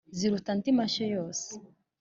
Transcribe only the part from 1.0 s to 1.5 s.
yose.